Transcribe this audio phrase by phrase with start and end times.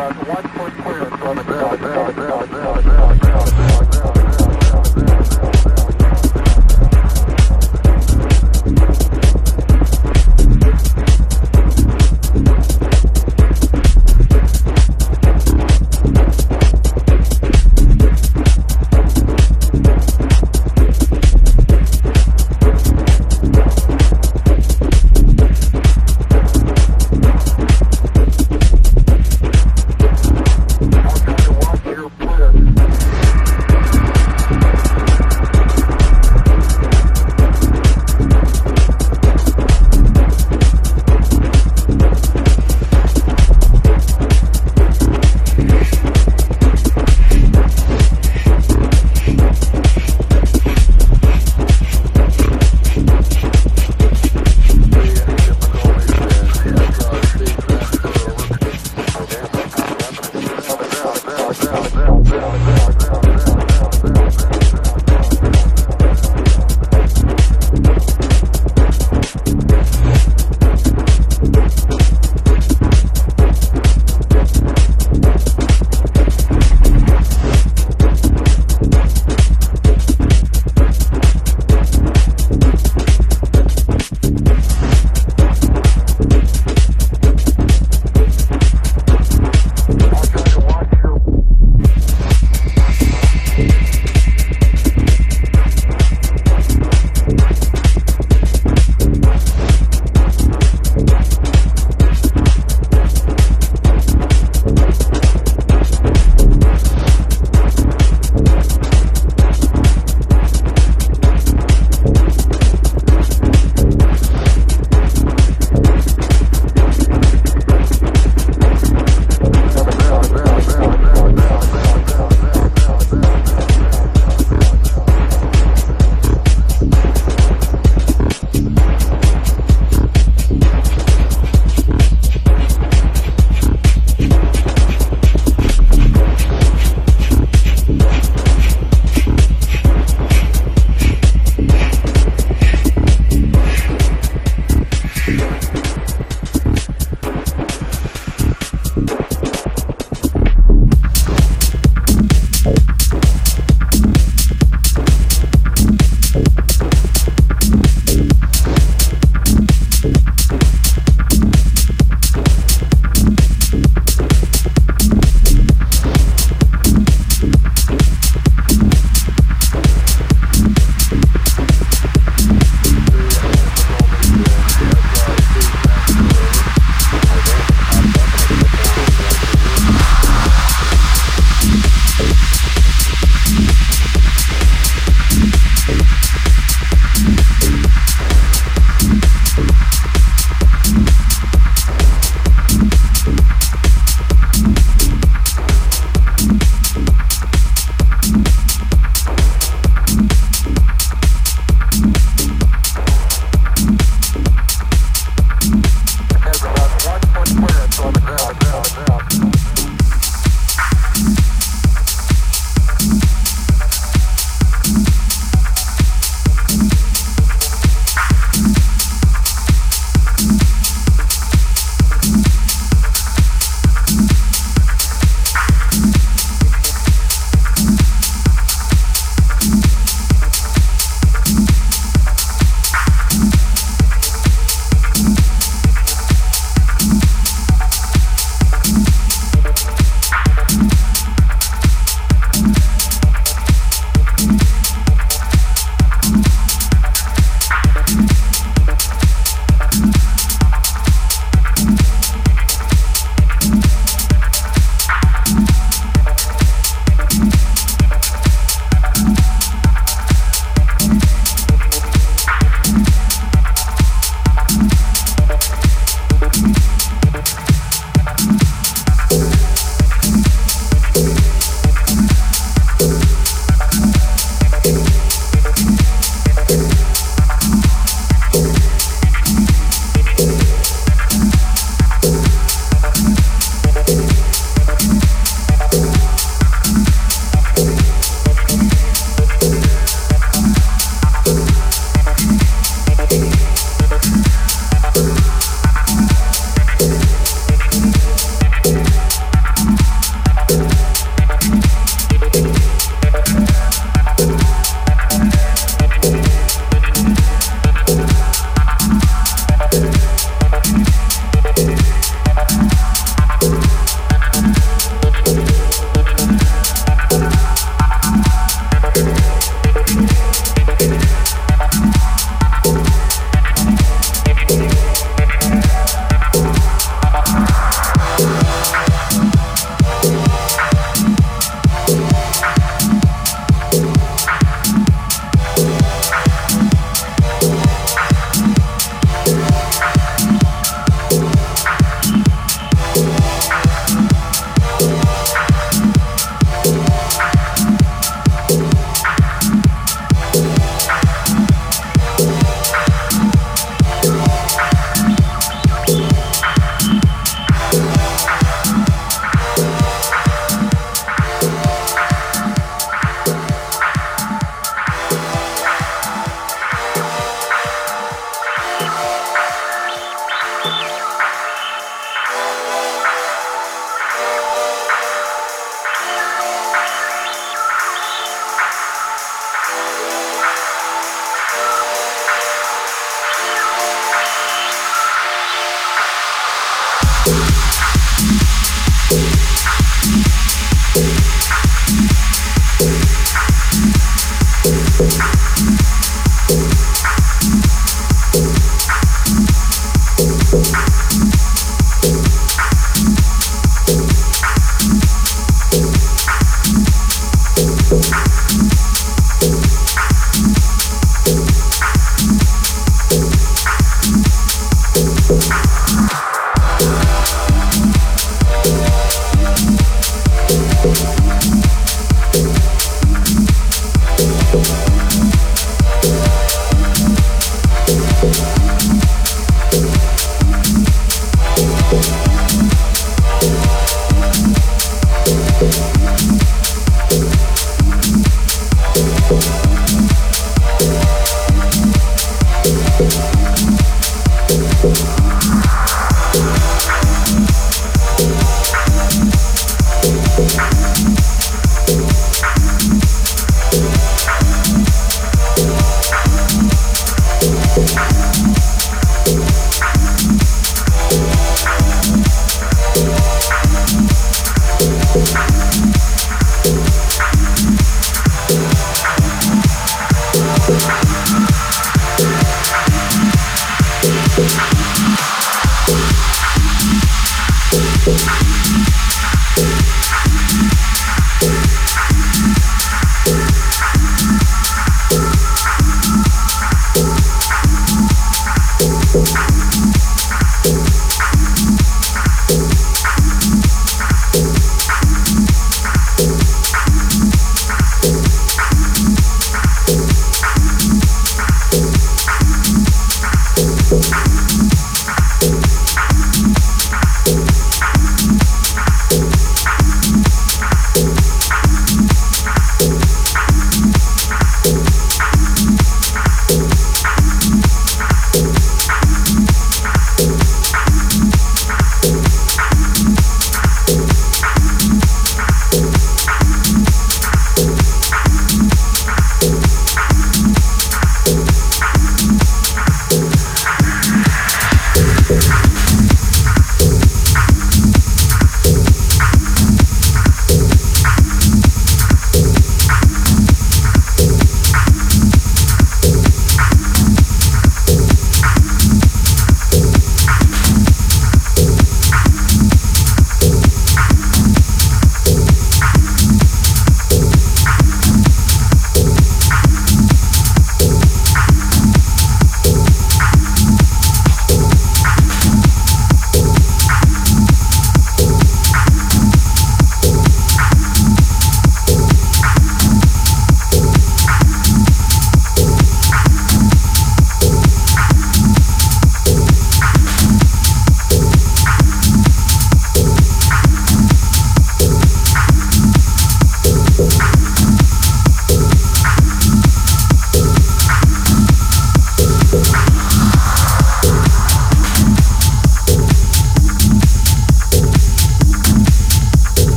[0.00, 0.79] One 145.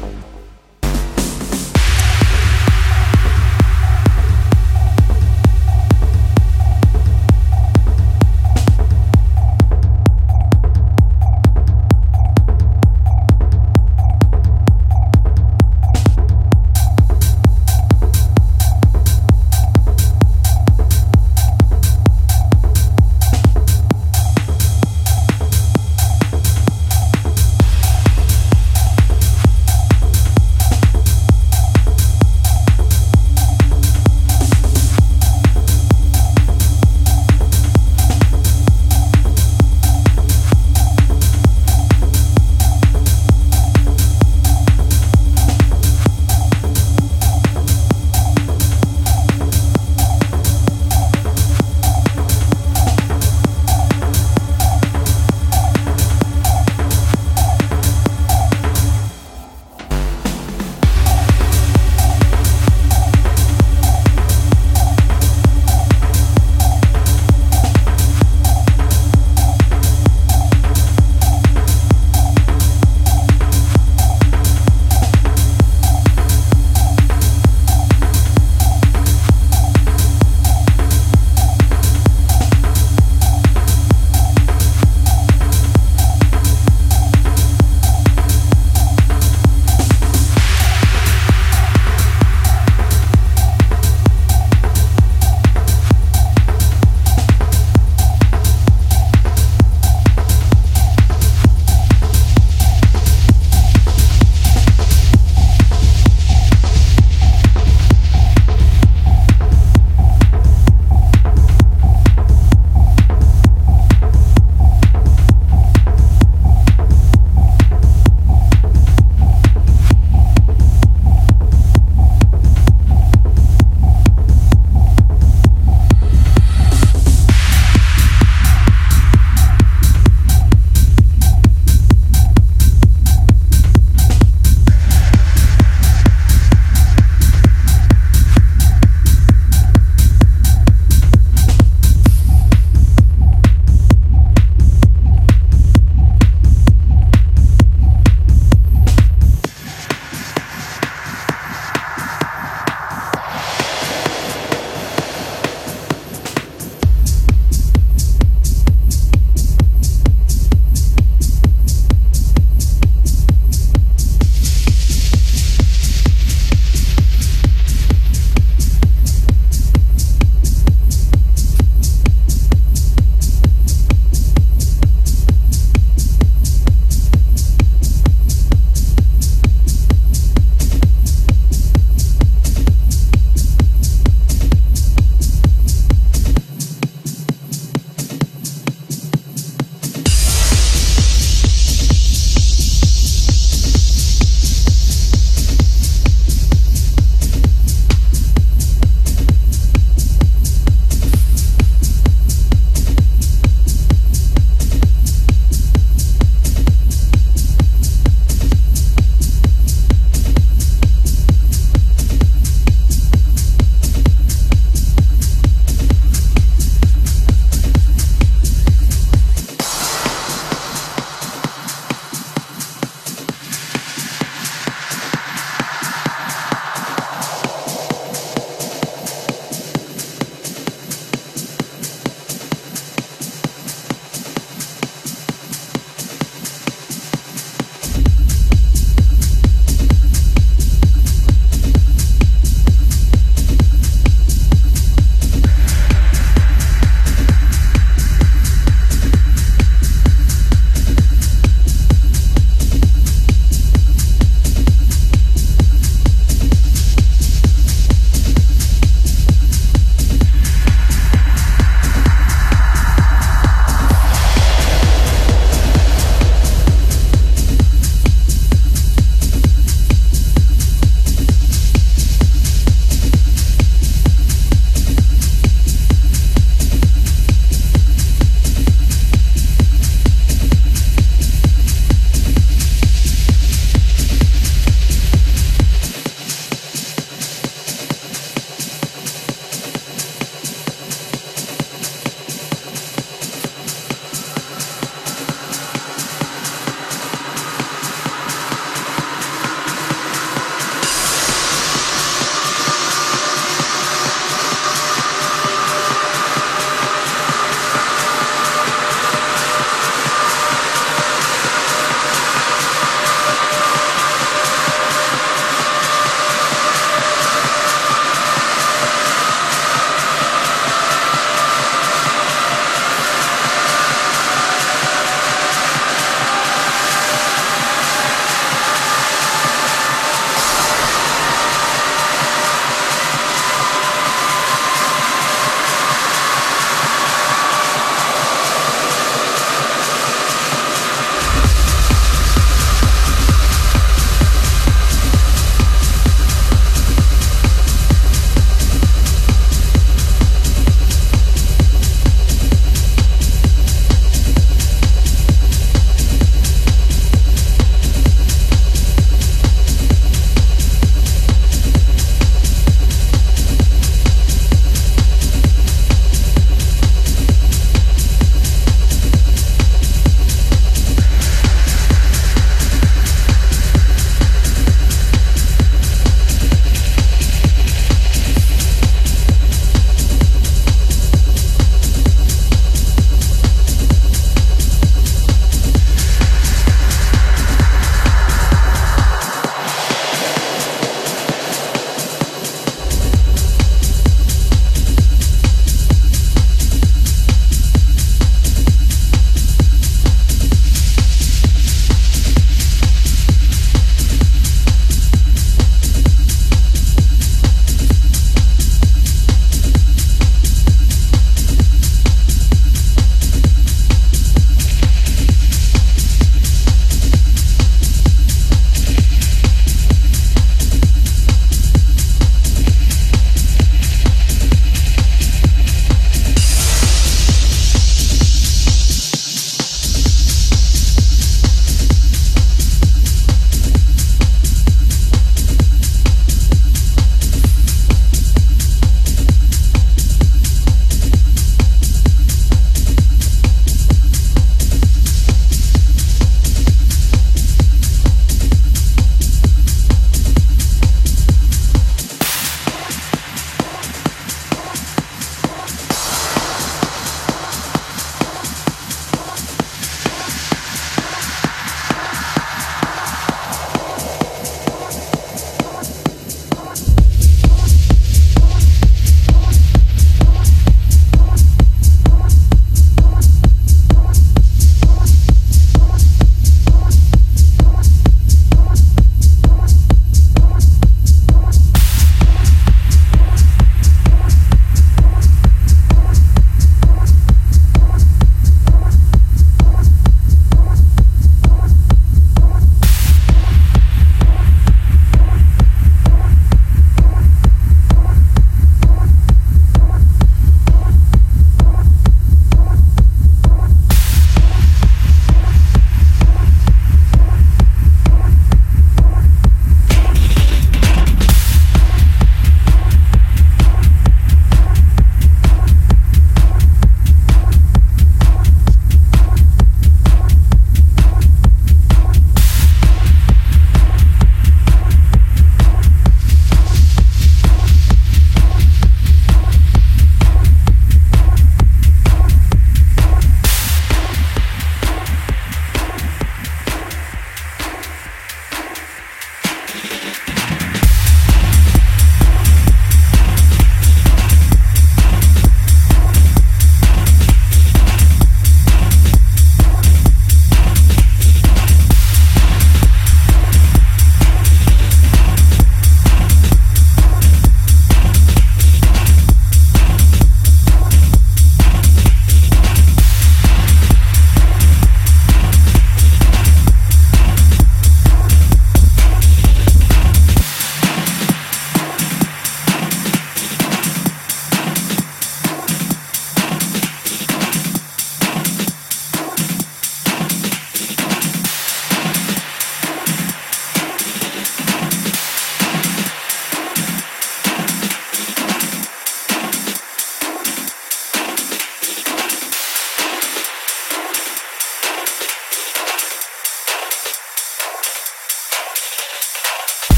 [0.00, 0.33] Bye.